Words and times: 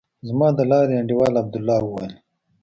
زما 0.27 0.47
د 0.57 0.59
لارې 0.71 0.93
انډيوال 0.97 1.33
عبدالله 1.41 1.79
وويل. 1.85 2.13